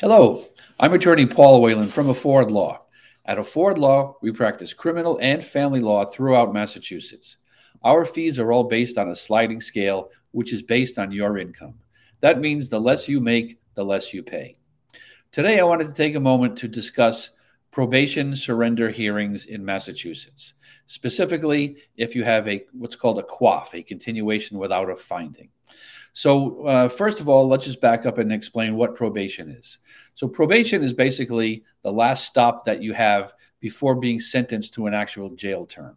[0.00, 0.44] Hello,
[0.78, 2.82] I'm attorney Paul Whalen from Afford Law.
[3.24, 7.38] At Afford Law, we practice criminal and family law throughout Massachusetts.
[7.82, 11.80] Our fees are all based on a sliding scale, which is based on your income.
[12.20, 14.54] That means the less you make, the less you pay.
[15.32, 17.30] Today, I wanted to take a moment to discuss
[17.70, 20.54] probation surrender hearings in Massachusetts.
[20.86, 25.50] Specifically, if you have a what's called a CWOF, a continuation without a finding.
[26.12, 29.78] So, uh, first of all, let's just back up and explain what probation is.
[30.14, 34.94] So, probation is basically the last stop that you have before being sentenced to an
[34.94, 35.96] actual jail term.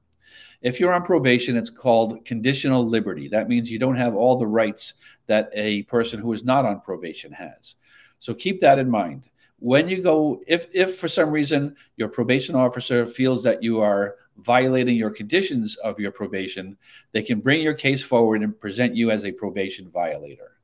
[0.61, 3.29] If you're on probation, it's called conditional liberty.
[3.29, 4.93] That means you don't have all the rights
[5.25, 7.75] that a person who is not on probation has.
[8.19, 9.29] So, keep that in mind
[9.61, 14.15] when you go if if for some reason your probation officer feels that you are
[14.37, 16.75] violating your conditions of your probation
[17.11, 20.57] they can bring your case forward and present you as a probation violator.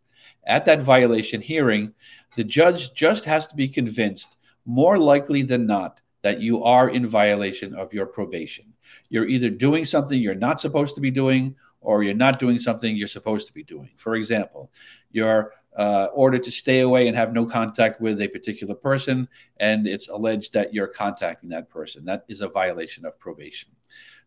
[0.48, 1.94] At that violation hearing
[2.36, 7.08] the judge just has to be convinced more likely than not that you are in
[7.08, 8.74] violation of your probation.
[9.10, 12.96] You're either doing something you're not supposed to be doing or you're not doing something
[12.96, 14.72] you're supposed to be doing for example
[15.12, 19.88] you're uh, ordered to stay away and have no contact with a particular person, and
[19.88, 22.04] it's alleged that you're contacting that person.
[22.04, 23.70] That is a violation of probation.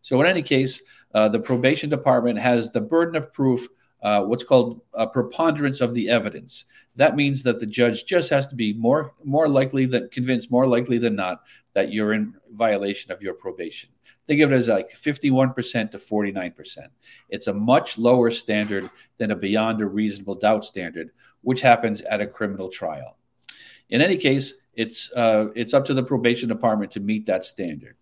[0.01, 0.81] So, in any case,
[1.13, 3.67] uh, the probation department has the burden of proof,
[4.01, 6.65] uh, what's called a preponderance of the evidence.
[6.95, 10.67] That means that the judge just has to be more more likely than convinced, more
[10.67, 11.43] likely than not,
[11.73, 13.89] that you're in violation of your probation.
[14.27, 16.77] Think of it as like 51% to 49%.
[17.29, 22.21] It's a much lower standard than a beyond a reasonable doubt standard, which happens at
[22.21, 23.17] a criminal trial.
[23.89, 27.95] In any case, it's uh, it's up to the probation department to meet that standard.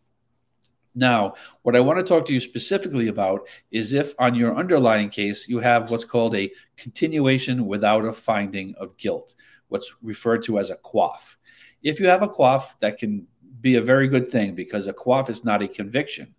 [0.95, 5.09] Now, what I want to talk to you specifically about is if on your underlying
[5.09, 9.35] case you have what's called a continuation without a finding of guilt,
[9.67, 11.35] what's referred to as a CWOF.
[11.83, 13.27] If you have a CWOF, that can
[13.61, 16.35] be a very good thing because a CWOF is not a conviction.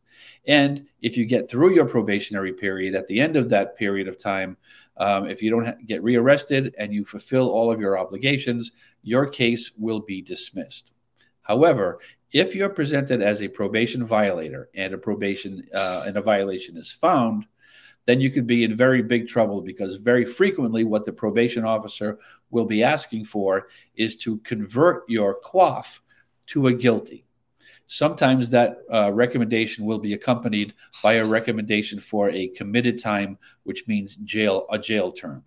[0.47, 4.19] And if you get through your probationary period, at the end of that period of
[4.19, 4.57] time,
[4.97, 8.73] um, if you don't ha- get rearrested and you fulfill all of your obligations,
[9.03, 10.93] your case will be dismissed.
[11.51, 11.99] However,
[12.31, 16.93] if you're presented as a probation violator and a probation uh, and a violation is
[16.93, 17.45] found,
[18.07, 22.21] then you could be in very big trouble because very frequently what the probation officer
[22.53, 23.67] will be asking for
[23.97, 25.99] is to convert your CWOF
[26.47, 27.25] to a guilty.
[27.89, 30.73] Sometimes that uh, recommendation will be accompanied
[31.03, 35.43] by a recommendation for a committed time, which means jail a jail term.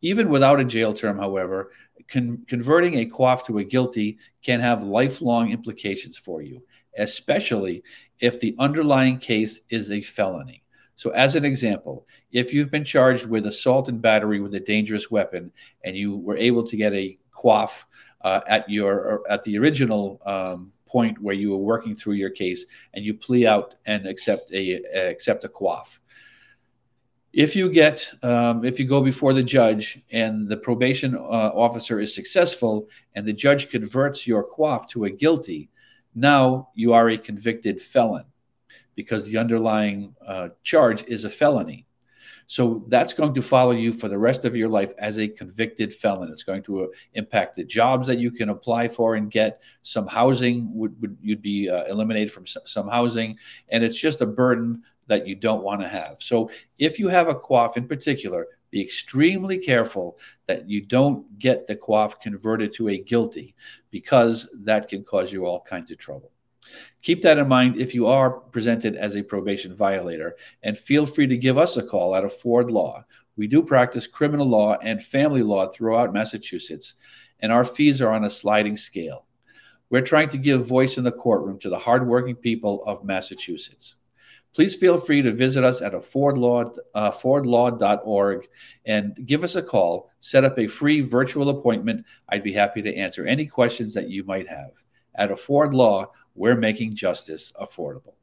[0.00, 1.72] Even without a jail term, however,
[2.10, 6.62] con- converting a CWOF to a guilty can have lifelong implications for you,
[6.96, 7.82] especially
[8.20, 10.62] if the underlying case is a felony.
[10.96, 15.10] So, as an example, if you've been charged with assault and battery with a dangerous
[15.10, 15.52] weapon
[15.84, 17.84] and you were able to get a CWOF
[18.22, 22.66] uh, at your at the original um, point where you were working through your case
[22.94, 25.86] and you plea out and accept a accept a CWOF.
[27.38, 32.00] If you get um, if you go before the judge and the probation uh, officer
[32.00, 35.70] is successful and the judge converts your CWOF to a guilty,
[36.16, 38.24] now you are a convicted felon
[38.96, 41.86] because the underlying uh, charge is a felony.
[42.48, 45.94] So that's going to follow you for the rest of your life as a convicted
[45.94, 46.32] felon.
[46.32, 49.62] It's going to uh, impact the jobs that you can apply for and get.
[49.84, 53.38] Some housing would, would you'd be uh, eliminated from some housing,
[53.68, 56.16] and it's just a burden that you don't want to have.
[56.20, 61.66] So if you have a CWOF in particular, be extremely careful that you don't get
[61.66, 63.54] the CWOF converted to a guilty
[63.90, 66.30] because that can cause you all kinds of trouble.
[67.00, 71.26] Keep that in mind if you are presented as a probation violator, and feel free
[71.26, 73.04] to give us a call at Afford Law.
[73.36, 76.94] We do practice criminal law and family law throughout Massachusetts,
[77.40, 79.24] and our fees are on a sliding scale.
[79.90, 83.96] We're trying to give voice in the courtroom to the hardworking people of Massachusetts.
[84.54, 87.12] Please feel free to visit us at affordlaw, uh,
[88.86, 90.10] and give us a call.
[90.20, 92.04] Set up a free virtual appointment.
[92.28, 94.72] I'd be happy to answer any questions that you might have.
[95.14, 98.14] At Afford Law, we're making justice affordable.